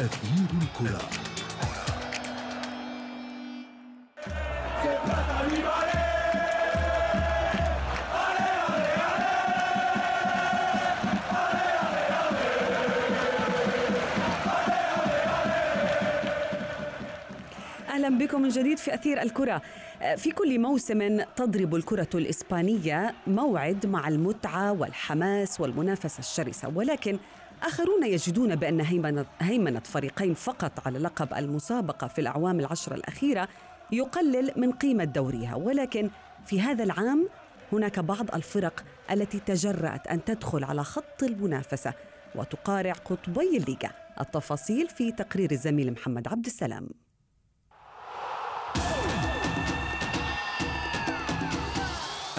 أثير 0.00 0.48
الكرة. 0.62 1.00
بكم 18.30 18.42
من 18.42 18.48
جديد 18.48 18.78
في 18.78 18.94
أثير 18.94 19.22
الكرة. 19.22 19.62
في 20.16 20.30
كل 20.30 20.58
موسم 20.58 21.20
تضرب 21.36 21.74
الكرة 21.74 22.08
الإسبانية 22.14 23.14
موعد 23.26 23.86
مع 23.86 24.08
المتعة 24.08 24.72
والحماس 24.72 25.60
والمنافسة 25.60 26.18
الشرسة. 26.18 26.68
ولكن 26.74 27.18
آخرون 27.62 28.06
يجدون 28.06 28.56
بأن 28.56 28.80
هيمنة, 28.80 29.26
هيمنة 29.40 29.80
فريقين 29.80 30.34
فقط 30.34 30.86
على 30.86 30.98
لقب 30.98 31.34
المسابقة 31.34 32.08
في 32.08 32.20
الأعوام 32.20 32.60
العشرة 32.60 32.94
الأخيرة 32.94 33.48
يقلل 33.92 34.52
من 34.56 34.72
قيمة 34.72 35.04
دورها 35.04 35.54
ولكن 35.54 36.10
في 36.46 36.60
هذا 36.60 36.84
العام 36.84 37.28
هناك 37.72 37.98
بعض 37.98 38.34
الفرق 38.34 38.84
التي 39.10 39.40
تجرأت 39.40 40.06
أن 40.06 40.24
تدخل 40.24 40.64
على 40.64 40.84
خط 40.84 41.22
المنافسة 41.22 41.94
وتقارع 42.34 42.92
قطبي 42.92 43.56
الليغا. 43.56 43.90
التفاصيل 44.20 44.88
في 44.88 45.12
تقرير 45.12 45.50
الزميل 45.50 45.92
محمد 45.92 46.28
عبد 46.28 46.46
السلام. 46.46 46.88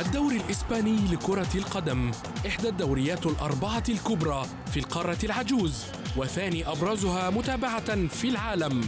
الدوري 0.01 0.37
الإسباني 0.37 0.97
لكرة 1.11 1.47
القدم 1.55 2.11
إحدى 2.47 2.69
الدوريات 2.69 3.25
الأربعة 3.25 3.83
الكبرى 3.89 4.45
في 4.73 4.79
القارة 4.79 5.17
العجوز 5.23 5.83
وثاني 6.17 6.67
أبرزها 6.67 7.29
متابعة 7.29 8.07
في 8.07 8.29
العالم. 8.29 8.81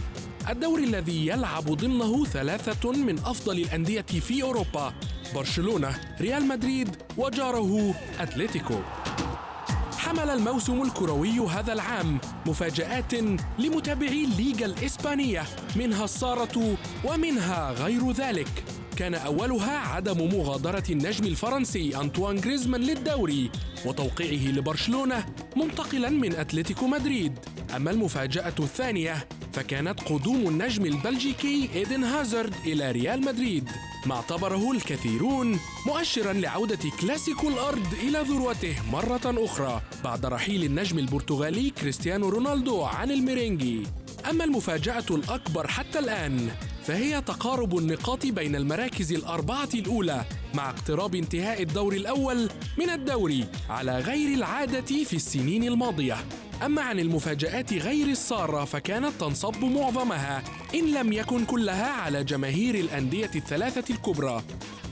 الدوري 0.49 0.83
الذي 0.83 1.27
يلعب 1.27 1.63
ضمنه 1.63 2.25
ثلاثة 2.25 2.91
من 2.91 3.19
أفضل 3.19 3.59
الأندية 3.59 4.01
في 4.01 4.43
أوروبا 4.43 4.93
برشلونة، 5.35 5.99
ريال 6.21 6.47
مدريد 6.47 6.95
وجاره 7.17 7.95
أتلتيكو. 8.19 8.79
حمل 9.97 10.29
الموسم 10.29 10.81
الكروي 10.81 11.39
هذا 11.39 11.73
العام 11.73 12.19
مفاجآت 12.45 13.13
لمتابعي 13.59 14.23
الليغا 14.25 14.65
الإسبانية 14.65 15.43
منها 15.75 16.03
الصارة 16.03 16.77
ومنها 17.03 17.71
غير 17.71 18.11
ذلك. 18.11 18.63
كان 18.93 19.13
أولها 19.13 19.77
عدم 19.77 20.37
مغادرة 20.37 20.83
النجم 20.89 21.25
الفرنسي 21.25 21.97
أنطوان 21.97 22.39
غريزمان 22.39 22.81
للدوري 22.81 23.51
وتوقيعه 23.85 24.51
لبرشلونة 24.51 25.25
منتقلا 25.55 26.09
من 26.09 26.35
أتلتيكو 26.35 26.87
مدريد. 26.87 27.39
أما 27.75 27.91
المفاجأة 27.91 28.53
الثانية 28.59 29.27
فكانت 29.53 29.99
قدوم 29.99 30.47
النجم 30.47 30.85
البلجيكي 30.85 31.69
إيدن 31.75 32.03
هازارد 32.03 32.53
إلى 32.65 32.91
ريال 32.91 33.21
مدريد 33.21 33.69
ما 34.05 34.15
اعتبره 34.15 34.71
الكثيرون 34.71 35.59
مؤشرا 35.87 36.33
لعودة 36.33 36.79
كلاسيكو 37.01 37.49
الأرض 37.49 37.93
إلى 38.03 38.19
ذروته 38.19 38.75
مرة 38.91 39.21
أخرى 39.25 39.81
بعد 40.03 40.25
رحيل 40.25 40.63
النجم 40.63 40.99
البرتغالي 40.99 41.69
كريستيانو 41.69 42.29
رونالدو 42.29 42.83
عن 42.83 43.11
الميرينجي 43.11 43.83
أما 44.29 44.43
المفاجأة 44.43 45.05
الأكبر 45.11 45.67
حتى 45.67 45.99
الآن 45.99 46.49
فهي 46.83 47.21
تقارب 47.21 47.77
النقاط 47.77 48.25
بين 48.25 48.55
المراكز 48.55 49.13
الأربعة 49.13 49.69
الأولى 49.73 50.25
مع 50.53 50.69
اقتراب 50.69 51.15
انتهاء 51.15 51.61
الدور 51.61 51.93
الأول 51.93 52.49
من 52.77 52.89
الدوري 52.89 53.47
على 53.69 53.99
غير 53.99 54.37
العادة 54.37 55.03
في 55.03 55.15
السنين 55.15 55.63
الماضية. 55.63 56.17
أما 56.65 56.81
عن 56.81 56.99
المفاجآت 56.99 57.73
غير 57.73 58.07
السارة 58.07 58.65
فكانت 58.65 59.11
تنصب 59.19 59.63
معظمها 59.63 60.43
إن 60.75 60.93
لم 60.93 61.13
يكن 61.13 61.45
كلها 61.45 61.91
على 61.91 62.23
جماهير 62.23 62.75
الأندية 62.75 63.31
الثلاثة 63.35 63.93
الكبرى. 63.93 64.43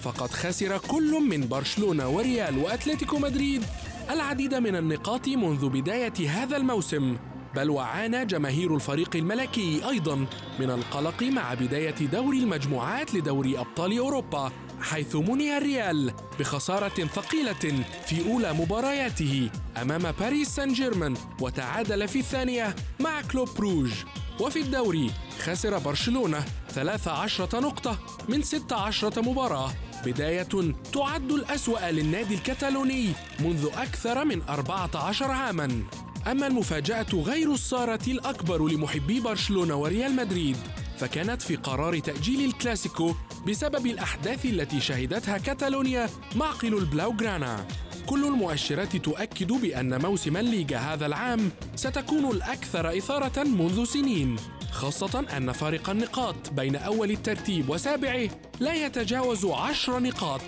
فقد 0.01 0.31
خسر 0.31 0.77
كل 0.77 1.21
من 1.29 1.47
برشلونة 1.47 2.09
وريال 2.09 2.57
وأتلتيكو 2.57 3.17
مدريد 3.17 3.63
العديد 4.09 4.55
من 4.55 4.75
النقاط 4.75 5.27
منذ 5.27 5.69
بداية 5.69 6.29
هذا 6.29 6.57
الموسم. 6.57 7.17
بل 7.55 7.69
وعانى 7.69 8.25
جماهير 8.25 8.75
الفريق 8.75 9.15
الملكي 9.15 9.89
أيضا 9.89 10.15
من 10.59 10.69
القلق 10.69 11.23
مع 11.23 11.53
بداية 11.53 11.95
دوري 12.11 12.39
المجموعات 12.39 13.13
لدوري 13.13 13.59
أبطال 13.59 13.97
أوروبا 13.97 14.51
حيث 14.81 15.15
مني 15.15 15.57
الريال 15.57 16.13
بخسارة 16.39 17.05
ثقيلة 17.15 17.83
في 18.05 18.31
أولى 18.31 18.53
مبارياته 18.53 19.49
أمام 19.81 20.11
باريس 20.19 20.49
سان 20.49 20.73
جيرمان 20.73 21.13
وتعادل 21.41 22.07
في 22.07 22.19
الثانية 22.19 22.75
مع 22.99 23.21
كلوب 23.21 23.49
بروج 23.57 23.91
وفي 24.39 24.61
الدوري 24.61 25.11
خسر 25.43 25.77
برشلونة 25.77 26.45
13 26.69 27.61
نقطة 27.61 27.97
من 28.29 28.41
16 28.41 29.21
مباراة 29.21 29.71
بداية 30.05 30.73
تعد 30.93 31.31
الأسوأ 31.31 31.91
للنادي 31.91 32.33
الكتالوني 32.35 33.09
منذ 33.39 33.67
أكثر 33.77 34.25
من 34.25 34.41
14 34.49 35.31
عاماً. 35.31 35.83
أما 36.27 36.47
المفاجأة 36.47 37.05
غير 37.13 37.53
السارة 37.53 37.99
الأكبر 38.07 38.67
لمحبي 38.67 39.19
برشلونة 39.19 39.75
وريال 39.75 40.15
مدريد 40.15 40.57
فكانت 40.97 41.41
في 41.41 41.55
قرار 41.55 41.99
تأجيل 41.99 42.45
الكلاسيكو 42.45 43.13
بسبب 43.47 43.85
الأحداث 43.85 44.45
التي 44.45 44.81
شهدتها 44.81 45.37
كاتالونيا 45.37 46.09
معقل 46.35 46.77
البلاوغرانا. 46.77 47.65
كل 48.05 48.25
المؤشرات 48.25 48.95
تؤكد 48.95 49.51
بأن 49.51 50.01
موسم 50.01 50.37
الليغا 50.37 50.77
هذا 50.77 51.05
العام 51.05 51.51
ستكون 51.75 52.31
الأكثر 52.31 52.97
إثارة 52.97 53.43
منذ 53.43 53.83
سنين 53.83 54.35
خاصة 54.71 55.25
أن 55.37 55.51
فارق 55.51 55.89
النقاط 55.89 56.49
بين 56.53 56.75
أول 56.75 57.11
الترتيب 57.11 57.69
وسابعه 57.69 58.29
لا 58.59 58.85
يتجاوز 58.85 59.45
عشر 59.45 59.99
نقاط. 59.99 60.41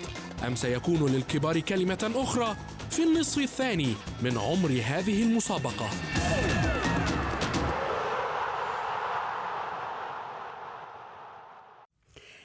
أم 0.46 0.54
سيكون 0.54 1.12
للكبار 1.12 1.60
كلمة 1.60 2.12
أخرى 2.14 2.56
في 2.96 3.02
النصف 3.02 3.42
الثاني 3.42 3.94
من 4.22 4.38
عمر 4.38 4.68
هذه 4.68 5.22
المسابقة. 5.22 5.90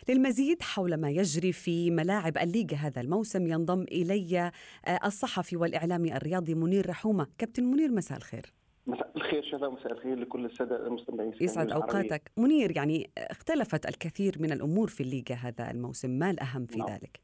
للمزيد 0.09 0.61
حول 0.61 0.93
ما 0.95 1.09
يجري 1.09 1.51
في 1.51 1.91
ملاعب 1.91 2.37
الليغا 2.37 2.75
هذا 2.75 3.01
الموسم 3.01 3.47
ينضم 3.47 3.81
إلي 3.81 4.51
آه، 4.85 4.99
الصحفي 5.05 5.57
والإعلامي 5.57 6.15
الرياضي 6.15 6.55
منير 6.55 6.89
رحومة. 6.89 7.27
كابتن 7.37 7.63
منير 7.63 7.91
مساء 7.91 8.17
الخير. 8.17 8.53
مساء 8.87 9.11
الخير 9.15 9.43
شذا 9.43 9.69
مساء 9.69 9.91
الخير 9.91 10.15
لكل 10.15 10.45
السادة 10.45 10.87
المستمعين 10.87 11.33
يسعد 11.41 11.71
أوقاتك. 11.71 12.31
منير 12.37 12.77
يعني 12.77 13.09
اختلفت 13.17 13.85
الكثير 13.85 14.35
من 14.39 14.51
الأمور 14.51 14.87
في 14.87 15.03
الليغا 15.03 15.35
هذا 15.35 15.71
الموسم. 15.71 16.09
ما 16.09 16.31
الأهم 16.31 16.65
في 16.65 16.79
نعم. 16.79 16.89
ذلك؟ 16.89 17.19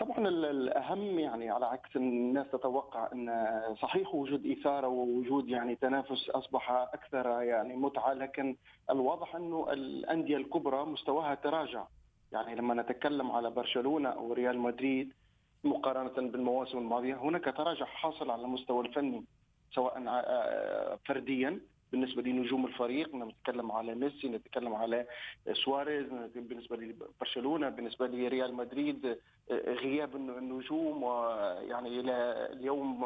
طبعا 0.00 0.28
الأهم 0.28 1.18
يعني 1.18 1.50
على 1.50 1.66
عكس 1.66 1.96
الناس 1.96 2.46
تتوقع 2.52 3.08
إن 3.12 3.30
صحيح 3.82 4.14
وجود 4.14 4.46
إثارة 4.46 4.88
ووجود 4.88 5.48
يعني 5.48 5.76
تنافس 5.76 6.30
أصبح 6.30 6.70
أكثر 6.70 7.42
يعني 7.42 7.76
متعة 7.76 8.12
لكن 8.12 8.56
الواضح 8.90 9.36
إنه 9.36 9.72
الأندية 9.72 10.36
الكبرى 10.36 10.84
مستواها 10.84 11.34
تراجع. 11.34 11.84
يعني 12.32 12.54
لما 12.54 12.74
نتكلم 12.74 13.30
على 13.30 13.50
برشلونة 13.50 14.08
أو 14.08 14.32
ريال 14.32 14.58
مدريد 14.58 15.12
مقارنة 15.64 16.30
بالمواسم 16.30 16.78
الماضية 16.78 17.14
هناك 17.14 17.44
تراجع 17.44 17.84
حاصل 17.84 18.30
على 18.30 18.42
المستوى 18.42 18.86
الفني 18.86 19.24
سواء 19.74 20.04
آه، 20.08 20.98
فرديا 21.04 21.60
بالنسبة 21.92 22.22
لنجوم 22.22 22.66
الفريق 22.66 23.14
نتكلم 23.14 23.72
على 23.72 23.94
ميسي 23.94 24.28
نتكلم 24.28 24.74
على 24.74 25.06
سواريز 25.52 26.06
بالنسبة 26.34 26.76
لبرشلونة 26.76 27.68
بالنسبة 27.68 28.06
لريال 28.06 28.54
مدريد 28.54 29.18
غياب 29.50 30.16
النجوم 30.16 31.02
ويعني 31.02 32.00
إلى 32.00 32.12
اليوم 32.52 33.04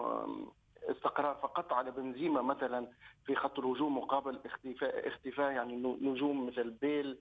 استقرار 0.90 1.34
فقط 1.34 1.72
على 1.72 1.90
بنزيما 1.90 2.42
مثلا 2.42 2.86
في 3.26 3.34
خط 3.34 3.58
الهجوم 3.58 3.98
مقابل 3.98 4.38
اختفاء 4.46 5.08
اختفاء 5.08 5.52
يعني 5.52 5.76
نجوم 6.00 6.46
مثل 6.46 6.70
بيل 6.70 7.16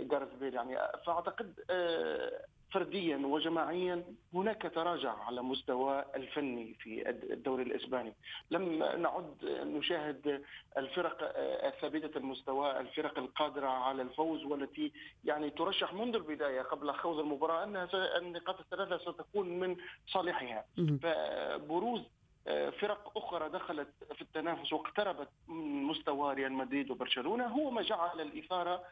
جارث 0.00 0.34
بيل 0.40 0.54
يعني. 0.54 0.76
فأعتقد 1.06 1.60
آه، 1.70 2.44
فرديا 2.72 3.16
وجماعيا 3.16 4.04
هناك 4.34 4.72
تراجع 4.74 5.12
على 5.12 5.42
مستوى 5.42 6.04
الفني 6.16 6.74
في 6.74 7.08
الدوري 7.08 7.62
الإسباني. 7.62 8.12
لم 8.50 8.78
نعد 8.78 9.34
نشاهد 9.44 10.42
الفرق 10.76 11.32
الثابته 11.66 12.18
المستوى 12.18 12.80
الفرق 12.80 13.18
القادرة 13.18 13.66
على 13.66 14.02
الفوز 14.02 14.44
والتي 14.44 14.92
يعني 15.24 15.50
ترشح 15.50 15.94
منذ 15.94 16.14
البداية 16.14 16.62
قبل 16.62 16.92
خوض 16.92 17.18
المباراة 17.18 17.64
أنها 17.64 18.18
النقاط 18.18 18.60
الثلاثة 18.60 18.98
ستكون 18.98 19.58
من 19.58 19.76
صالحها. 20.06 20.64
فبروز 21.02 22.02
فرق 22.80 23.12
أخرى 23.16 23.48
دخلت 23.48 23.88
في 24.14 24.22
التنافس 24.22 24.72
واقتربت 24.72 25.28
من 25.48 25.82
مستوى 25.82 26.34
ريال 26.34 26.52
مدريد 26.52 26.90
وبرشلونة 26.90 27.46
هو 27.46 27.70
ما 27.70 27.82
جعل 27.82 28.20
الإثارة 28.20 28.82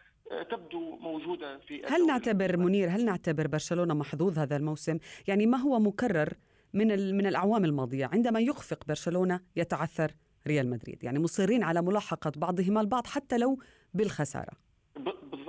تبدو 0.50 0.96
موجودة 0.96 1.58
في 1.58 1.84
هل 1.86 2.06
نعتبر 2.06 2.56
منير 2.56 2.88
هل 2.88 3.04
نعتبر 3.04 3.46
برشلونة 3.46 3.94
محظوظ 3.94 4.38
هذا 4.38 4.56
الموسم؟ 4.56 4.98
يعني 5.28 5.46
ما 5.46 5.58
هو 5.58 5.78
مكرر 5.78 6.34
من 6.74 7.16
من 7.16 7.26
الأعوام 7.26 7.64
الماضية؟ 7.64 8.10
عندما 8.12 8.40
يخفق 8.40 8.84
برشلونة 8.88 9.40
يتعثر 9.56 10.12
ريال 10.46 10.70
مدريد. 10.70 11.04
يعني 11.04 11.18
مصرين 11.18 11.62
على 11.62 11.82
ملاحقة 11.82 12.32
بعضهما 12.36 12.80
البعض 12.80 13.06
حتى 13.06 13.38
لو 13.38 13.58
بالخسارة. 13.94 14.69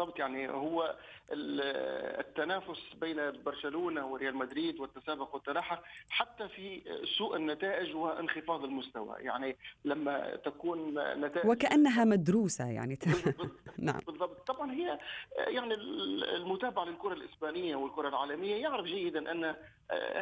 بالضبط 0.01 0.19
يعني 0.19 0.49
هو 0.49 0.95
التنافس 1.31 2.79
بين 3.01 3.15
برشلونة 3.45 4.07
وريال 4.07 4.35
مدريد 4.35 4.79
والتسابق 4.79 5.35
والتلاحق 5.35 5.83
حتى 6.09 6.47
في 6.47 6.81
سوء 7.17 7.35
النتائج 7.35 7.95
وانخفاض 7.95 8.63
المستوى. 8.63 9.15
يعني 9.19 9.55
لما 9.85 10.35
تكون 10.35 10.93
نتائج 11.25 11.47
وكأنها 11.47 12.03
مدروسة 12.03 12.65
يعني. 12.65 12.99
نعم. 13.77 14.00
بالضبط. 14.25 14.47
طبعا 14.47 14.71
هي 14.71 14.99
يعني 15.37 15.73
المتابع 15.73 16.83
للكرة 16.83 17.13
الإسبانية 17.13 17.75
والكرة 17.75 18.09
العالمية 18.09 18.55
يعرف 18.55 18.85
جيدا 18.85 19.31
أن 19.31 19.55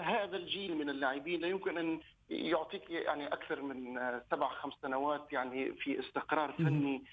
هذا 0.01 0.37
الجيل 0.37 0.75
من 0.75 0.89
اللاعبين 0.89 1.41
لا 1.41 1.47
يمكن 1.47 1.77
أن 1.77 1.99
يعطيك 2.29 2.89
يعني 2.89 3.27
أكثر 3.27 3.61
من 3.61 3.99
سبع 4.31 4.49
خمس 4.49 4.73
سنوات 4.81 5.33
يعني 5.33 5.73
في 5.73 5.99
استقرار 5.99 6.51
فني 6.51 7.03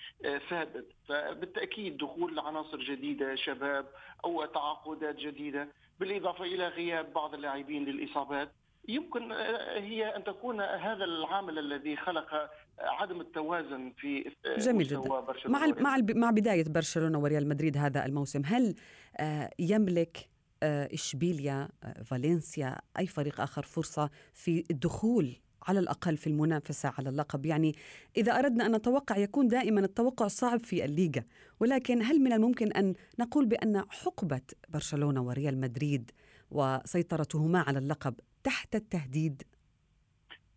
ثابت. 0.50 0.86
فبالتأكيد 1.08 1.96
دخول 1.96 2.38
عناصر 2.38 2.78
جديدة 2.78 3.34
شباب 3.34 3.86
أو 4.24 4.44
تعاقدات 4.44 5.16
جديدة 5.16 5.68
بالإضافة 6.00 6.44
إلى 6.44 6.68
غياب 6.68 7.12
بعض 7.12 7.34
اللاعبين 7.34 7.84
للإصابات. 7.84 8.52
يمكن 8.88 9.32
هي 9.76 10.16
أن 10.16 10.24
تكون 10.24 10.60
هذا 10.60 11.04
العامل 11.04 11.58
الذي 11.58 11.96
خلق 11.96 12.50
عدم 12.78 13.20
التوازن 13.20 13.92
في 13.96 14.32
جميل 14.58 14.86
جدا. 14.86 15.00
برشلونة 15.00 15.58
مع 15.58 15.66
مع 15.80 15.98
مع 16.14 16.30
بداية 16.30 16.64
برشلونة 16.68 17.18
وريال 17.18 17.48
مدريد 17.48 17.76
هذا 17.76 18.06
الموسم 18.06 18.42
هل 18.44 18.74
آه، 19.16 19.50
يملك 19.58 20.28
آه، 20.62 20.88
إشبيليا 20.94 21.68
آه، 21.84 22.02
فالنسيا 22.02 22.76
أي 22.98 23.06
فريق 23.06 23.40
آخر 23.40 23.62
فرصة 23.62 24.10
في 24.34 24.64
الدخول 24.70 25.36
على 25.68 25.78
الأقل 25.78 26.16
في 26.16 26.26
المنافسة 26.26 26.92
على 26.98 27.08
اللقب؟ 27.08 27.46
يعني 27.46 27.74
إذا 28.16 28.38
أردنا 28.38 28.66
أن 28.66 28.76
نتوقع 28.76 29.16
يكون 29.16 29.48
دائما 29.48 29.80
التوقع 29.80 30.28
صعب 30.28 30.64
في 30.64 30.84
الليغا 30.84 31.24
ولكن 31.60 32.02
هل 32.02 32.20
من 32.20 32.32
الممكن 32.32 32.72
أن 32.72 32.94
نقول 33.18 33.46
بأن 33.46 33.84
حقبة 33.88 34.40
برشلونة 34.68 35.22
وريال 35.22 35.60
مدريد 35.60 36.10
وسيطرتهما 36.50 37.60
على 37.60 37.78
اللقب 37.78 38.14
تحت 38.46 38.74
التهديد؟ 38.74 39.42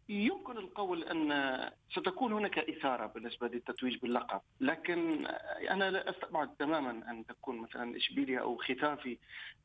يمكن 0.09 0.57
القول 0.57 1.03
أن 1.03 1.31
ستكون 1.91 2.33
هناك 2.33 2.57
إثارة 2.59 3.05
بالنسبة 3.05 3.47
للتتويج 3.47 3.97
باللقب، 3.97 4.41
لكن 4.61 5.27
أنا 5.69 5.91
لا 5.91 6.09
أستبعد 6.09 6.55
تماما 6.55 7.11
أن 7.11 7.25
تكون 7.25 7.57
مثلا 7.57 7.97
اشبيليا 7.97 8.39
أو 8.39 8.57
ختافي 8.57 9.17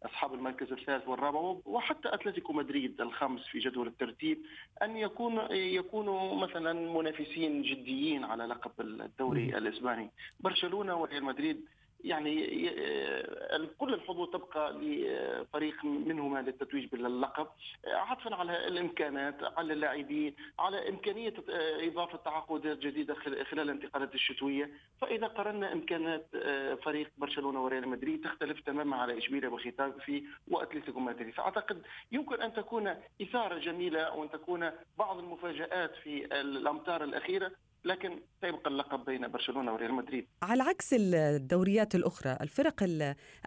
أصحاب 0.02 0.34
المركز 0.34 0.72
الثالث 0.72 1.08
والرابع 1.08 1.38
وحتى 1.64 2.14
أتلتيكو 2.14 2.52
مدريد 2.52 3.00
الخامس 3.00 3.46
في 3.46 3.58
جدول 3.58 3.86
الترتيب 3.86 4.38
أن 4.82 4.96
يكون 4.96 5.38
يكونوا 5.50 6.46
مثلا 6.46 6.72
منافسين 6.72 7.62
جديين 7.62 8.24
على 8.24 8.44
لقب 8.44 8.80
الدوري 8.80 9.58
الإسباني، 9.58 10.10
برشلونة 10.40 10.96
وريال 10.96 11.24
مدريد 11.24 11.64
يعني 12.04 12.68
آه، 12.70 13.68
كل 13.78 13.94
الحظوظ 13.94 14.30
تبقى 14.30 14.72
لفريق 14.72 15.84
منهما 15.84 16.38
للتتويج 16.42 16.86
باللقب 16.86 17.46
عطفا 17.86 18.34
على 18.34 18.68
الإمكانات 18.68 19.58
على 19.58 19.72
اللاعبين 19.72 20.34
على 20.58 20.88
إمكانية 20.88 21.34
آه، 21.50 21.86
إضافة 21.86 22.18
تعاقدات 22.18 22.78
جديدة 22.78 23.14
خلال 23.14 23.60
الانتقالات 23.60 24.14
الشتوية. 24.14 24.70
فإذا 25.00 25.26
قارنا 25.26 25.72
إمكانات 25.72 26.26
آه، 26.34 26.74
فريق 26.74 27.10
برشلونة 27.18 27.64
وريال 27.64 27.88
مدريد 27.88 28.24
تختلف 28.24 28.60
تماما 28.60 28.96
على 28.96 29.18
إشبيليا 29.18 29.48
وختافي 29.48 30.24
وأتلتيكو 30.48 31.00
مدريد. 31.00 31.34
فأعتقد 31.34 31.82
يمكن 32.12 32.42
أن 32.42 32.54
تكون 32.54 32.94
إثارة 33.22 33.58
جميلة 33.58 34.14
وأن 34.14 34.30
تكون 34.30 34.70
بعض 34.98 35.18
المفاجآت 35.18 35.94
في 35.94 36.40
الأمتار 36.40 37.04
الأخيرة 37.04 37.52
لكن 37.84 38.20
سيبقى 38.40 38.70
اللقب 38.70 39.04
بين 39.04 39.28
برشلونة 39.28 39.72
وريال 39.72 39.94
مدريد. 39.94 40.26
على 40.42 40.62
عكس 40.62 40.94
الدوريات 40.98 41.94
الأخرى 41.94 42.36
الفرق 42.40 42.84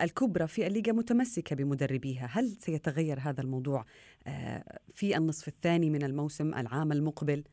الكبرى 0.01 0.47
في 0.47 0.67
الليغا 0.67 0.91
متمسكة 0.91 1.55
بمدربيها. 1.55 2.29
هل 2.31 2.49
سيتغير 2.49 3.19
هذا 3.19 3.41
الموضوع 3.41 3.85
آه، 4.27 4.79
في 4.93 5.17
النصف 5.17 5.47
الثاني 5.47 5.89
من 5.89 6.03
الموسم 6.03 6.53
العام 6.53 6.91
المقبل؟ 6.91 7.43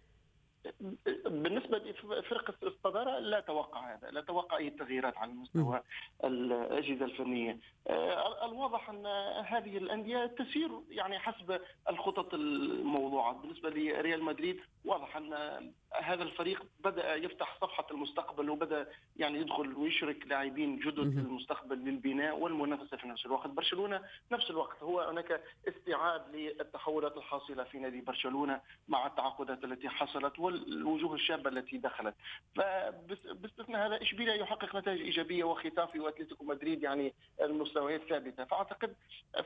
بالنسبة 1.42 1.78
لفرقة 1.78 2.54
الصدارة 2.62 3.18
لا 3.18 3.38
أتوقع 3.38 3.94
هذا، 3.94 4.10
لا 4.10 4.20
أتوقع 4.20 4.56
أي 4.56 4.70
تغييرات 4.70 5.16
على 5.16 5.32
مستوى 5.32 5.80
الأجهزة 6.24 7.04
الفنية. 7.04 7.58
آه، 7.88 8.46
الواضح 8.46 8.90
أن 8.90 9.06
هذه 9.46 9.76
الأندية 9.76 10.26
تسير 10.26 10.70
يعني 10.90 11.18
حسب 11.18 11.60
الخطط 11.88 12.34
الموضوعة، 12.34 13.32
بالنسبة 13.32 13.70
لريال 13.70 14.22
مدريد 14.22 14.60
واضح 14.84 15.16
أن 15.16 15.32
هذا 16.02 16.22
الفريق 16.22 16.66
بدأ 16.84 17.14
يفتح 17.14 17.58
صفحة 17.60 17.86
المستقبل 17.90 18.50
وبدأ 18.50 18.88
يعني 19.16 19.38
يدخل 19.38 19.74
ويشرك 19.74 20.26
لاعبين 20.26 20.78
جدد 20.78 21.18
للمستقبل 21.18 21.78
للبناء 21.78 22.38
والمنافسة 22.38 22.96
في 22.96 23.08
نفس 23.08 23.26
الوقت، 23.26 23.48
برشلونة 23.50 24.00
نفس 24.32 24.50
الوقت 24.50 24.82
هو 24.82 25.00
هناك 25.00 25.40
استيعاب 25.68 26.34
للتحولات 26.34 27.16
الحاصلة 27.16 27.64
في 27.64 27.78
نادي 27.78 28.00
برشلونة 28.00 28.60
مع 28.88 29.06
التعاقدات 29.06 29.64
التي 29.64 29.88
حصلت 29.88 30.38
والوجوه 30.38 31.14
الشابة 31.24 31.50
التي 31.50 31.78
دخلت. 31.78 32.14
فباستثناء 32.56 33.86
هذا 33.86 34.02
اشبيليا 34.02 34.34
يحقق 34.34 34.76
نتائج 34.76 35.00
إيجابية 35.00 35.44
وختافي 35.44 36.00
واتلتيكو 36.00 36.44
مدريد 36.44 36.82
يعني 36.82 37.14
المستويات 37.40 38.00
ثابته 38.08 38.44
فأعتقد 38.44 38.94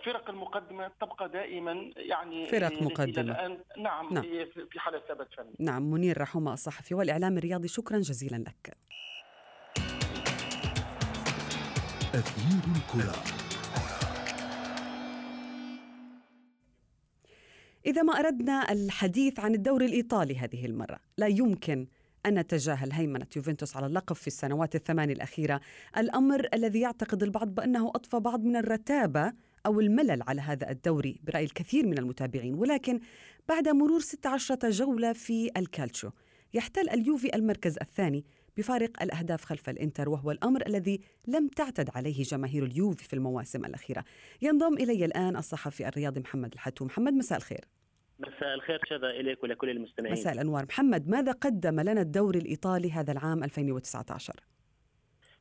فرق 0.05 0.31
المقدمة 0.31 0.91
تبقى 1.01 1.29
دائما 1.29 1.93
يعني 1.97 2.47
فرق 2.47 2.83
مقدمة. 2.83 3.21
الآن. 3.21 3.59
نعم, 3.79 4.15
نعم. 4.15 4.25
في 4.71 4.81
حالة 4.81 4.99
ثبات 5.09 5.29
فني. 5.37 5.55
نعم 5.61 5.83
منير 5.91 6.21
رحومة 6.21 6.53
الصحفي 6.53 6.95
والإعلام 6.95 7.39
الرياضي 7.39 7.69
شكرا 7.69 7.99
جزيلا 7.99 8.37
لك. 8.37 8.77
أثير 12.15 12.63
الكرة. 12.77 13.48
إذا 17.89 18.03
ما 18.03 18.13
أردنا 18.13 18.73
الحديث 18.73 19.41
عن 19.41 19.55
الدوري 19.55 19.87
الإيطالي 19.87 20.39
هذه 20.39 20.67
المرة 20.67 20.99
لا 21.19 21.27
يمكن 21.27 21.87
أن 22.27 22.39
نتجاهل 22.39 22.93
هيمنة 22.93 23.27
يوفنتوس 23.37 23.77
على 23.77 23.87
اللقب 23.87 24.17
في 24.17 24.27
السنوات 24.27 24.75
الثمان 24.75 25.11
الأخيرة. 25.11 25.61
الأمر 25.97 26.49
الذي 26.55 26.81
يعتقد 26.81 27.23
البعض 27.23 27.55
بأنه 27.55 27.89
أضفى 27.89 28.21
بعض 28.21 28.45
من 28.45 28.57
الرتابة 28.57 29.33
أو 29.67 29.81
الملل 29.81 30.23
على 30.23 30.41
هذا 30.41 30.71
الدوري 30.71 31.21
برأي 31.23 31.45
الكثير 31.45 31.87
من 31.87 31.99
المتابعين 31.99 32.55
ولكن 32.55 33.01
بعد 33.49 33.69
مرور 33.69 34.01
16 34.01 34.71
جولة 34.71 35.13
في 35.13 35.51
الكالتشو 35.57 36.11
يحتل 36.55 36.89
اليوفي 36.89 37.37
المركز 37.37 37.79
الثاني 37.83 38.25
بفارق 38.57 39.03
الأهداف 39.03 39.45
خلف 39.45 39.69
الإنتر 39.69 40.09
وهو 40.09 40.31
الأمر 40.31 40.67
الذي 40.67 41.01
لم 41.27 41.49
تعتد 41.49 41.91
عليه 41.95 42.23
جماهير 42.23 42.65
اليوفي 42.65 43.05
في 43.05 43.13
المواسم 43.13 43.65
الأخيرة. 43.65 44.05
ينضم 44.43 44.75
إلي 44.75 45.05
الآن 45.05 45.37
الصحفي 45.37 45.89
الرياضي 45.89 46.21
محمد 46.21 46.53
الحتو 46.53 46.85
محمد 46.85 47.13
مساء 47.13 47.39
الخير. 47.39 47.78
مساء 48.19 48.55
الخير 48.55 48.81
شذا 48.89 49.11
إليك 49.11 49.43
ولكل 49.43 49.71
المستمعين. 49.71 50.13
مساء 50.13 50.33
الأنوار. 50.33 50.65
محمد 50.65 51.09
ماذا 51.09 51.33
قدم 51.33 51.81
لنا 51.81 52.01
الدوري 52.01 52.39
الإيطالي 52.39 52.93
هذا 52.93 53.13
العام 53.13 53.45
2019 53.45 54.35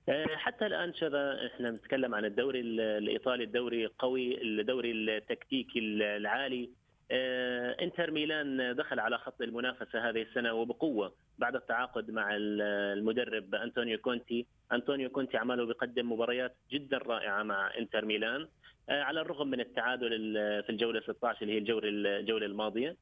آه، 0.10 0.26
حتى 0.36 0.66
الآن 0.66 0.94
شذا 0.94 1.48
إحنا 1.48 1.72
نتكلم 1.72 2.16
عن 2.16 2.26
الدوري 2.26 2.60
الإيطالي 2.62 3.44
الدوري 3.44 3.86
قوي 3.86 4.42
الدوري 4.42 4.92
التكتيكي 4.92 5.80
العالي. 5.80 6.70
انتر 7.12 8.12
ميلان 8.12 8.76
دخل 8.76 9.00
على 9.00 9.18
خط 9.18 9.42
المنافسة 9.42 10.10
هذه 10.10 10.22
السنة 10.22 10.54
وبقوة 10.54 11.14
بعد 11.38 11.56
التعاقد 11.56 12.12
مع 12.12 12.30
المدرب 12.36 13.56
أنطونيو 13.56 13.98
كونتي، 13.98 14.46
أنطونيو 14.72 15.10
كونتي 15.10 15.38
عمله 15.38 15.66
بيقدم 15.66 16.12
مباريات 16.12 16.56
جدا 16.72 16.98
رائعة 16.98 17.44
مع 17.44 17.78
انتر 17.78 18.06
ميلان. 18.06 18.48
آه، 18.90 19.04
على 19.04 19.22
الرغم 19.22 19.48
من 19.48 19.60
التعادل 19.60 20.34
في 20.64 20.70
الجولة 20.70 21.02
16 21.02 21.42
اللي 21.42 21.54
هي 21.54 21.58
الجولة 21.58 21.90
الجولة 21.90 22.46
الماضية. 22.46 22.90
آه، 22.90 22.96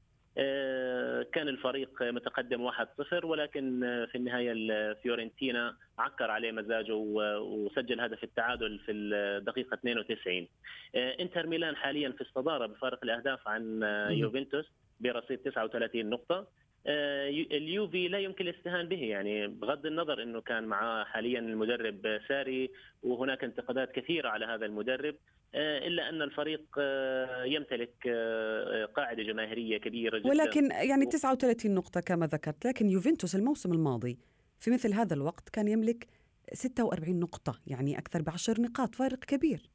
كان 1.34 1.48
الفريق 1.48 2.04
متقدم 2.04 2.72
1-0 2.72 3.24
ولكن 3.24 3.80
في 4.12 4.18
النهاية 4.18 4.94
فيورنتينا 4.94 5.76
عكر 6.00 6.32
عليه 6.32 6.52
مزاجه 6.52 6.96
وسجل 6.96 8.02
هدف 8.02 8.24
التعادل 8.24 8.80
في 8.80 8.92
الدقيقه 8.92 9.74
92 9.74 10.48
آه، 10.96 11.16
انتر 11.20 11.48
ميلان 11.48 11.76
حاليا 11.76 12.10
في 12.10 12.22
الصدارة 12.22 12.66
بفارق 12.66 13.00
الأهداف 13.04 13.48
عن 13.48 13.84
يوفنتوس 14.10 14.66
برصيد 15.00 15.38
39 15.38 16.10
نقطة. 16.10 16.48
اليوفي 17.52 18.08
لا 18.08 18.20
يمكن 18.20 18.48
الاستهان 18.48 18.88
به 18.88 19.04
يعني 19.04 19.48
بغض 19.48 19.86
النظر 19.86 20.24
إنه 20.24 20.42
كان 20.42 20.64
معاه 20.64 21.04
حاليا 21.04 21.40
المدرب 21.40 22.20
ساري 22.28 22.72
وهناك 23.04 23.44
انتقادات 23.44 23.92
كثيرة 23.92 24.30
على 24.30 24.46
هذا 24.46 24.66
المدرب. 24.66 25.16
آه، 25.16 25.35
إلا 25.54 26.10
أن 26.10 26.22
الفريق 26.22 26.62
آه، 26.78 27.44
يمتلك 27.44 27.94
آه، 28.08 28.86
قاعدة 28.86 29.24
جماهيرية 29.24 29.78
كبيرة 29.78 30.18
جدا. 30.18 30.30
ولكن 30.30 30.72
يعني 30.72 31.06
39 31.06 31.76
نقطة 31.76 32.02
كما 32.02 32.28
ذكرت 32.28 32.68
لكن 32.68 32.90
يوفنتوس 32.90 33.36
الموسم 33.36 33.74
الماضي 33.74 34.20
في 34.60 34.72
مثل 34.72 34.94
هذا 34.94 35.14
الوقت 35.14 35.50
كان 35.50 35.68
يملك 35.68 36.08
46 36.54 37.20
نقطة 37.20 37.60
يعني 37.68 37.98
أكثر 37.98 38.22
بعشر 38.22 38.62
نقاط 38.62 38.96
فارق 38.96 39.20
كبير. 39.20 39.70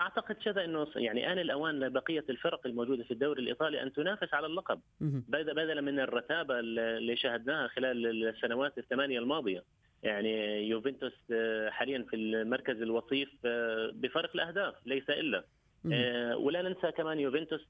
أعتقد 0.00 0.36
شذا 0.40 0.64
إنه 0.64 0.86
يعني 0.96 1.32
آن 1.32 1.38
الاوان 1.38 1.80
لبقيه 1.80 2.24
الفرق 2.30 2.66
الموجودة 2.66 3.04
في 3.04 3.10
الدوري 3.10 3.42
الإيطالي 3.42 3.82
أن 3.82 3.92
تنافس 3.92 4.34
على 4.34 4.46
اللقب. 4.46 4.80
بدلا 5.28 5.80
من 5.80 6.00
الرتابة 6.00 6.58
اللي 6.58 7.16
شاهدناها 7.16 7.68
خلال 7.68 8.28
السنوات 8.28 8.78
الثمانية 8.78 9.18
الماضية. 9.18 9.64
يعني 10.02 10.62
يوفنتوس 10.68 11.12
آه، 11.32 11.70
حاليا 11.70 12.06
في 12.10 12.16
المركز 12.16 12.82
الوصيف 12.82 13.28
آه، 13.44 13.90
بفرق 13.94 14.30
الأهداف 14.34 14.74
ليس 14.86 15.10
إلا. 15.10 15.44
آه 15.92 16.36
ولا 16.36 16.62
ننسى 16.62 16.92
كمان 16.92 17.20
يوفنتوس 17.20 17.66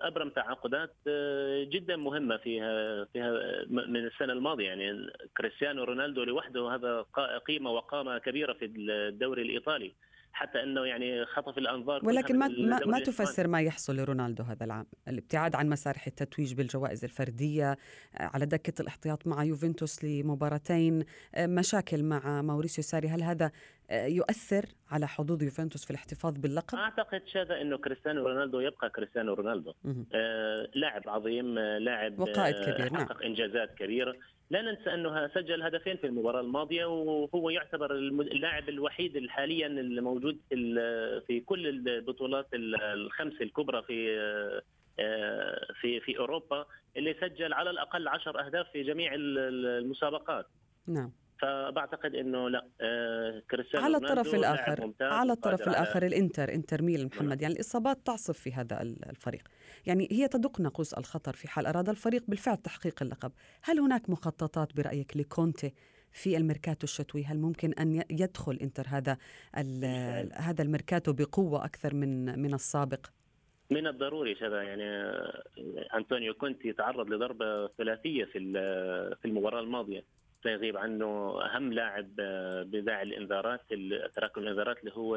أبرم 0.00 0.28
تعاقدات 0.28 0.94
جدا 1.68 1.96
مهمة 1.96 2.36
فيها 2.36 3.04
فيها 3.04 3.30
من 3.70 3.96
السنة 3.96 4.32
الماضية. 4.32 4.66
يعني 4.66 5.10
كريستيانو 5.36 5.84
رونالدو 5.84 6.24
لوحده 6.24 6.74
هذا 6.74 7.00
قيمة 7.46 7.70
وقامة 7.70 8.18
كبيرة 8.18 8.52
في 8.52 8.64
الدوري 8.64 9.42
الإيطالي. 9.42 9.92
حتى 10.34 10.62
إنه 10.62 10.86
يعني 10.86 11.24
خطف 11.24 11.58
الأنظار 11.58 12.00
ولكن 12.04 12.38
ما 12.38 12.48
ما, 12.48 12.80
ما 12.86 13.00
تفسر 13.00 13.48
ما 13.48 13.60
يحصل 13.60 13.96
لرونالدو 13.96 14.42
هذا 14.42 14.64
العام، 14.64 14.86
الابتعاد 15.08 15.54
عن 15.54 15.68
مسارح 15.68 16.06
التتويج 16.06 16.54
بالجوائز 16.54 17.04
الفردية 17.04 17.70
آه، 17.70 17.76
على 18.16 18.46
دكة 18.46 18.82
الاحتياط 18.82 19.26
مع 19.26 19.44
يوفنتوس 19.44 20.04
لمباراتين، 20.04 21.04
آه، 21.34 21.46
مشاكل 21.46 22.02
مع 22.02 22.42
ماوريسيو 22.42 22.84
ساري، 22.84 23.08
هل 23.08 23.22
هذا 23.22 23.50
آه، 23.90 24.06
يؤثر 24.06 24.64
على 24.90 25.08
حظوظ 25.08 25.42
يوفنتوس 25.42 25.84
في 25.84 25.90
الاحتفاظ 25.90 26.38
باللقب؟ 26.38 26.78
أعتقد 26.78 27.22
شذا 27.26 27.60
إنه 27.60 27.78
كريستيانو 27.78 28.28
رونالدو 28.28 28.60
يبقى 28.60 28.90
كريستيانو 28.90 29.34
رونالدو 29.34 29.72
آه 30.14 30.68
لاعب 30.74 31.02
عظيم 31.08 31.58
لاعب 31.58 32.20
وقائد 32.20 32.54
كبير 32.54 32.92
نعم. 32.92 33.04
حقق 33.04 33.12
نعم. 33.12 33.22
إنجازات 33.22 33.74
كبيرة 33.74 34.16
لا 34.50 34.62
ننسى 34.62 34.94
أنه 34.94 35.28
سجل 35.28 35.62
هدفين 35.62 35.96
في 35.96 36.06
المباراة 36.06 36.40
الماضية 36.40 36.84
وهو 36.84 37.50
يعتبر 37.50 37.94
اللاعب 37.96 38.68
الوحيد 38.68 39.28
حاليا 39.28 39.66
الموجود 39.66 40.38
في 41.26 41.42
كل 41.46 41.66
البطولات 41.66 42.46
الخمس 42.54 43.40
الكبرى 43.40 43.82
في 43.82 44.18
آه، 44.98 45.72
في 45.80 46.00
في 46.00 46.18
أوروبا 46.18 46.66
اللي 46.96 47.14
سجل 47.20 47.52
على 47.52 47.70
الأقل 47.70 48.08
10 48.08 48.46
أهداف 48.46 48.66
في 48.72 48.82
جميع 48.82 49.12
المسابقات. 49.14 50.46
نعم. 50.86 51.12
فبعتقد 51.40 52.14
إنه 52.14 52.48
لا 52.48 52.66
آه 52.80 53.42
كريستيانو 53.50 53.84
على 53.84 53.96
الطرف 53.96 54.34
الآخر 54.34 54.92
على 55.00 55.32
الطرف 55.32 55.68
الآخر 55.68 55.96
على... 55.96 56.06
الإنتر 56.06 56.54
إنتر 56.54 56.82
ميلان 56.82 57.06
محمد. 57.06 57.42
يعني 57.42 57.54
الإصابات 57.54 58.06
تعصف 58.06 58.38
في 58.38 58.52
هذا 58.52 58.82
الفريق. 58.82 59.48
يعني 59.86 60.08
هي 60.10 60.28
تدق 60.28 60.60
ناقوس 60.60 60.94
الخطر 60.94 61.32
في 61.32 61.48
حال 61.48 61.66
أراد 61.66 61.88
الفريق 61.88 62.22
بالفعل 62.28 62.56
تحقيق 62.56 63.02
اللقب. 63.02 63.32
هل 63.62 63.78
هناك 63.78 64.10
مخططات 64.10 64.76
برأيك 64.76 65.16
لكونتي 65.16 65.74
في 66.12 66.36
الميركاتو 66.36 66.84
الشتوي؟ 66.84 67.24
هل 67.24 67.38
ممكن 67.38 67.72
أن 67.72 68.02
يدخل 68.10 68.58
إنتر 68.62 68.84
هذا 68.88 69.16
هذا 70.34 70.62
الميركاتو 70.62 71.12
بقوة 71.12 71.64
أكثر 71.64 71.94
من 71.94 72.38
من 72.38 72.54
السابق؟ 72.54 73.06
من 73.70 73.86
الضروري 73.86 74.34
شذا 74.34 74.62
يعني 74.62 74.84
آه، 74.84 75.42
أنطونيو 75.94 76.34
كونتي 76.34 76.72
تعرض 76.72 77.10
لضربة 77.10 77.66
ثلاثية 77.66 78.24
في 78.24 78.52
في 79.22 79.24
المباراة 79.24 79.60
الماضية. 79.60 80.04
سيغيب 80.44 80.76
عنه 80.76 81.38
أهم 81.44 81.72
لاعب 81.72 82.08
آه، 82.20 82.62
بداعي 82.62 83.02
الإنذارات 83.02 83.60
تراكم 84.16 84.40
الإنذارات 84.40 84.80
اللي 84.80 84.92
هو 84.94 85.16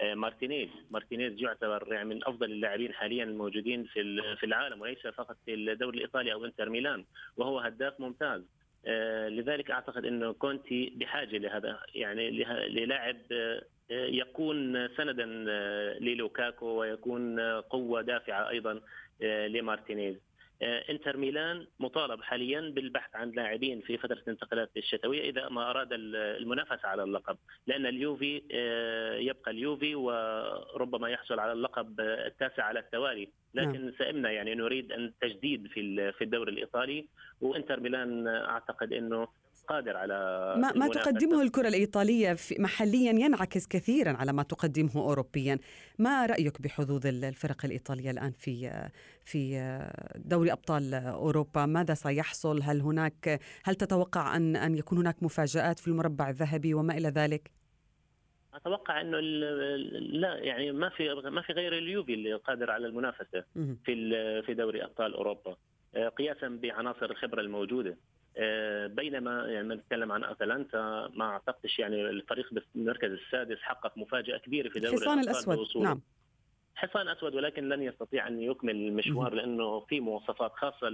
آه، 0.00 0.14
مارتينيز. 0.14 0.68
مارتينيز 0.90 1.42
يعتبر 1.42 1.92
يعني 1.92 2.08
من 2.08 2.24
أفضل 2.24 2.52
اللاعبين 2.52 2.92
حاليا 2.92 3.24
الموجودين 3.24 3.84
في 3.84 4.22
في 4.36 4.46
العالم 4.46 4.80
وليس 4.80 5.06
فقط 5.06 5.36
في 5.46 5.54
الدوري 5.54 5.96
الإيطالي 5.98 6.32
أو 6.32 6.44
إنتر 6.44 6.68
ميلان 6.70 7.04
وهو 7.36 7.58
هداف 7.58 8.00
ممتاز. 8.00 8.42
آه، 8.86 9.28
لذلك 9.28 9.70
أعتقد 9.70 10.04
إنه 10.04 10.32
كونتي 10.32 10.92
بحاجة 10.96 11.38
لهذا 11.38 11.78
يعني 11.94 12.30
للاعب 12.68 13.16
يكون 13.90 14.88
سندا 14.88 15.24
للوكاكو 16.00 16.66
ويكون 16.66 17.40
قوة 17.60 18.02
دافعة 18.02 18.48
أيضا 18.48 18.80
لمارتينيز. 19.20 20.27
انتر 20.62 21.16
ميلان 21.16 21.66
مطالب 21.80 22.22
حاليا 22.22 22.60
بالبحث 22.60 23.16
عن 23.16 23.30
لاعبين 23.30 23.80
في 23.80 23.98
فترة 23.98 24.18
الانتقالات 24.18 24.70
الشتوية 24.76 25.30
إذا 25.30 25.48
ما 25.48 25.70
أراد 25.70 25.88
المنافسة 25.92 26.88
على 26.88 27.02
اللقب. 27.02 27.36
لأن 27.66 27.86
اليوفي 27.86 28.42
آه، 28.52 29.16
يبقى 29.16 29.50
اليوفي 29.50 29.94
وربما 29.94 31.08
يحصل 31.08 31.38
على 31.40 31.52
اللقب 31.52 32.00
التاسع 32.00 32.64
على 32.64 32.78
التوالي. 32.80 33.28
لكن 33.54 33.84
نعم. 33.84 33.92
سئمنا 33.98 34.30
يعني 34.30 34.54
نريد 34.54 34.92
أن 34.92 35.12
تجديد 35.20 35.66
في 35.66 36.12
في 36.12 36.24
الدوري 36.24 36.52
الإيطالي. 36.52 37.06
وإنتر 37.40 37.80
ميلان 37.80 38.28
أعتقد 38.28 38.92
إنه 38.92 39.28
قادر 39.68 39.96
على 39.96 40.14
ما, 40.58 40.72
ما 40.72 40.88
تقدمه 40.88 41.42
الكرة 41.42 41.68
الإيطالية 41.68 42.36
محليا 42.58 43.12
ينعكس 43.12 43.66
كثيرا 43.66 44.12
على 44.12 44.32
ما 44.32 44.42
تقدمه 44.42 44.96
أوروبيا. 44.96 45.58
ما 45.98 46.26
رأيك 46.26 46.62
بحظوظ 46.62 47.06
الفرق 47.06 47.64
الإيطالية 47.64 48.10
الآن 48.10 48.30
في 48.30 48.88
في 49.24 49.60
دوري 50.16 50.52
أبطال 50.52 50.94
أوروبا؟ 50.94 51.66
ماذا 51.66 51.94
سيحصل؟ 51.94 52.62
هل 52.62 52.80
هناك 52.80 53.40
هل 53.64 53.74
تتوقع 53.74 54.36
أن 54.36 54.56
أن 54.56 54.74
يكون 54.74 54.98
هناك 54.98 55.22
مفاجآت 55.22 55.78
في 55.78 55.88
المربع 55.88 56.28
الذهبي 56.28 56.74
وما 56.74 56.96
إلى 56.98 57.08
ذلك؟ 57.08 57.50
أتوقع 58.54 59.00
إنه 59.00 59.20
لا 59.20 60.34
يعني 60.34 60.72
ما 60.72 60.88
في 60.88 61.14
ما 61.14 61.42
في 61.42 61.52
غير 61.52 61.78
اليوفي 61.78 62.14
اللي 62.14 62.34
قادر 62.34 62.70
على 62.70 62.86
المنافسة 62.86 63.44
في 63.84 64.42
في 64.46 64.54
دوري 64.54 64.84
أبطال 64.84 65.14
أوروبا. 65.14 65.56
قياسا 66.18 66.48
بعناصر 66.48 67.10
الخبرة 67.10 67.40
الموجودة. 67.40 67.90
آه، 67.90 68.17
بينما 68.86 69.46
يعني 69.46 69.74
نتكلم 69.74 70.12
عن 70.12 70.24
أتلانتا 70.24 71.10
ما 71.14 71.24
أعتقدش 71.24 71.78
يعني 71.78 72.00
الفريق 72.00 72.46
بالمركز 72.74 73.10
السادس 73.10 73.58
حقق 73.58 73.98
مفاجأة 73.98 74.38
كبيرة 74.38 74.68
في 74.68 74.80
دوري 74.80 74.94
الحصان 74.94 75.18
الأسود 75.18 75.82
نعم. 75.82 76.00
حصان 76.74 77.08
أسود 77.08 77.34
ولكن 77.34 77.68
لن 77.68 77.82
يستطيع 77.82 78.28
أن 78.28 78.42
يكمل 78.42 78.76
المشوار 78.76 79.34
لأنه 79.34 79.80
في 79.80 80.00
مواصفات 80.00 80.52
خاصة 80.52 80.86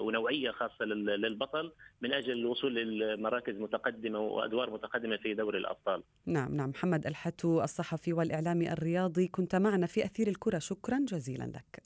ونوعية 0.00 0.50
خاصة 0.50 0.84
للبطل 0.84 1.72
من 2.00 2.12
أجل 2.12 2.32
الوصول 2.32 2.74
للمراكز 2.74 3.54
متقدمة 3.54 4.18
وأدوار 4.20 4.70
متقدمة 4.70 5.16
في 5.16 5.34
دوري 5.34 5.58
الأبطال. 5.58 6.02
نعم 6.26 6.56
نعم. 6.56 6.70
محمد 6.70 7.06
الحتو 7.06 7.62
الصحفي 7.62 8.12
والإعلامي 8.12 8.72
الرياضي 8.72 9.28
كنت 9.28 9.56
معنا 9.56 9.86
في 9.86 10.04
أثير 10.04 10.28
الكرة. 10.28 10.58
شكرا 10.58 10.98
جزيلا 11.08 11.44
لك. 11.44 11.82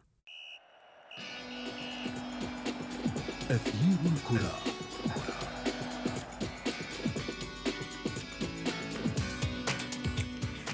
أثير 3.50 4.12
الكرة. 4.12 4.69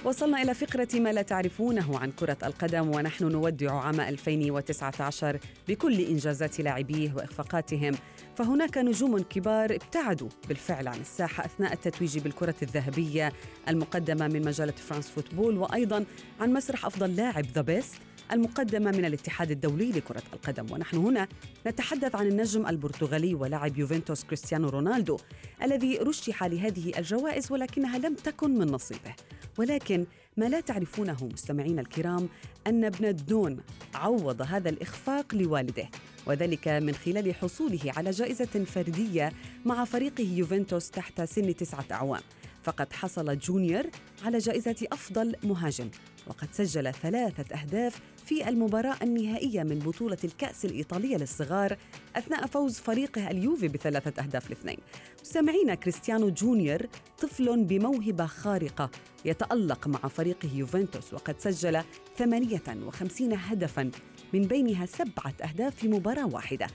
وصلنا 0.07 0.43
إلى 0.43 0.55
فقرة 0.55 0.89
ما 0.95 1.13
لا 1.13 1.23
تعرفونه 1.23 1.99
عن 1.99 2.11
كرة 2.11 2.37
القدم 2.43 2.95
ونحن 2.95 3.25
نودع 3.25 3.73
عام 3.75 4.01
2019 4.01 5.39
بكل 5.69 6.01
إنجازات 6.01 6.61
لاعبيه 6.61 7.13
وإخفاقاتهم. 7.15 7.95
فهناك 8.37 8.79
نجوم 8.79 9.19
كبار 9.19 9.75
ابتعدوا 9.75 10.29
بالفعل 10.49 10.89
عن 10.89 11.01
الساحة 11.01 11.45
أثناء 11.45 11.73
التتويج 11.73 12.19
بالكرة 12.19 12.55
الذهبية 12.63 13.33
المقدمة 13.69 14.29
من 14.29 14.45
مجلة 14.45 14.73
France 14.73 15.09
Football 15.09 15.59
وأيضا 15.59 16.05
عن 16.41 16.53
مسرح 16.53 16.87
أفضل 16.87 17.17
لاعب 17.17 17.45
The 17.55 17.61
Best 17.61 17.95
المقدمة 18.33 18.91
من 18.91 19.05
الاتحاد 19.05 19.51
الدولي 19.51 19.93
لكرة 19.93 20.23
القدم. 20.33 20.67
ونحن 20.73 20.97
هنا 20.97 21.29
نتحدث 21.67 22.15
عن 22.15 22.27
النجم 22.27 22.67
البرتغالي 22.67 23.35
ولاعب 23.35 23.79
يوفنتوس 23.79 24.25
كريستيانو 24.25 24.69
رونالدو 24.69 25.17
الذي 25.63 25.99
رشح 25.99 26.45
لهذه 26.45 26.93
الجوائز 26.99 27.53
ولكنها 27.53 27.99
لم 27.99 28.15
تكن 28.15 28.59
من 28.59 28.67
نصيبه. 28.67 29.15
ولكن 29.59 30.07
ما 30.37 30.49
لا 30.49 30.61
تعرفونه 30.61 31.29
مستمعين 31.33 31.79
الكرام 31.79 32.29
أن 32.67 32.85
ابن 32.85 33.05
الدون 33.05 33.61
عوض 33.95 34.43
هذا 34.43 34.69
الإخفاق 34.69 35.35
لوالده 35.35 35.89
وذلك 36.27 36.69
من 36.69 36.95
خلال 36.95 37.35
حصوله 37.35 37.81
على 37.97 38.11
جائزة 38.11 38.65
فردية 38.65 39.33
مع 39.65 39.85
فريقه 39.85 40.25
يوفنتوس 40.25 40.91
تحت 40.91 41.21
سن 41.21 41.57
تسعة 41.57 41.85
أعوام. 41.93 42.23
فقد 42.63 42.93
حصل 42.93 43.39
جونيور 43.39 43.85
على 44.25 44.39
جائزة 44.39 44.87
أفضل 44.93 45.37
مهاجم 45.45 45.91
وقد 46.27 46.49
سجل 46.53 46.93
ثلاثة 46.93 47.57
أهداف 47.57 48.01
في 48.27 48.49
المباراة 48.49 48.97
النهائية 49.03 49.63
من 49.63 49.79
بطولة 49.79 50.19
الكأس 50.25 50.65
الإيطالية 50.65 51.17
للصغار 51.17 51.77
أثناء 52.17 52.47
فوز 52.47 52.79
فريقه 52.79 53.31
اليوفي 53.31 53.69
بثلاثة 53.69 54.23
أهداف 54.23 54.51
لاثنين. 54.51 54.79
مستمعينا 55.23 55.75
كريستيانو 55.75 56.31
جونيور 56.31 56.87
طفل 57.19 57.65
بموهبة 57.65 58.27
خارقة 58.27 58.91
يتألق 59.25 59.89
مع 59.89 59.99
فريقه 59.99 60.49
يوفنتوس 60.55 61.15
وقد 61.15 61.41
سجل 61.41 61.83
58 62.19 63.33
هدفاً 63.33 63.91
من 64.33 64.43
بينها 64.43 64.87
سبعة 64.87 65.35
أهداف 65.43 65.75
في 65.75 65.89
مباراة 65.89 66.27
واحدة. 66.27 66.67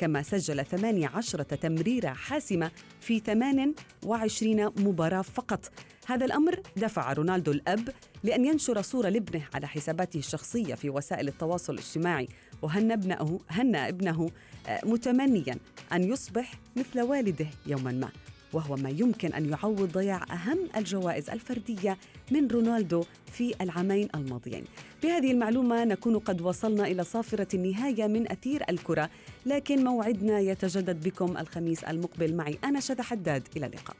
كما 0.00 0.22
سجل 0.22 0.64
18 0.64 1.42
تمريرة 1.42 2.08
حاسمة 2.08 2.70
في 3.00 3.20
28 3.20 4.64
مباراة 4.64 5.22
فقط. 5.22 5.72
هذا 6.06 6.26
الأمر 6.26 6.60
دفع 6.76 7.12
رونالدو 7.12 7.52
الأب 7.52 7.88
لأن 8.24 8.44
ينشر 8.44 8.82
صورة 8.82 9.08
لابنه 9.08 9.42
على 9.54 9.68
حساباته 9.68 10.18
الشخصية 10.18 10.74
في 10.74 10.90
وسائل 10.90 11.28
التواصل 11.28 11.74
الاجتماعي 11.74 12.28
وهن 12.62 12.92
ابنه 12.92 13.40
هن 13.48 13.76
ابنه 13.76 14.30
آه، 14.68 14.80
متمنيا 14.84 15.56
أن 15.92 16.04
يصبح 16.04 16.54
مثل 16.76 17.00
والده 17.00 17.46
يوما 17.66 17.92
ما. 17.92 18.08
وهو 18.52 18.76
ما 18.76 18.90
يمكن 18.90 19.32
أن 19.32 19.50
يعوض 19.50 19.92
ضياع 19.92 20.24
أهم 20.32 20.58
الجوائز 20.76 21.30
الفردية 21.30 21.98
من 22.30 22.48
رونالدو 22.48 23.04
في 23.32 23.54
العامين 23.60 24.08
الماضيين. 24.14 24.64
بهذه 25.02 25.32
المعلومة 25.32 25.84
نكون 25.84 26.18
قد 26.18 26.40
وصلنا 26.40 26.86
إلى 26.86 27.04
صافرة 27.04 27.48
النهاية 27.54 28.06
من 28.06 28.32
أثير 28.32 28.64
الكرة 28.68 29.10
لكن 29.46 29.84
موعدنا 29.84 30.38
يتجدد 30.38 31.08
بكم 31.08 31.36
الخميس 31.36 31.84
المقبل. 31.84 32.34
معي 32.34 32.58
أنا 32.64 32.80
شذى 32.80 33.02
حداد. 33.02 33.48
إلى 33.56 33.66
اللقاء. 33.66 33.96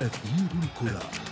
أثير 0.00 0.48
الكرة. 0.62 1.27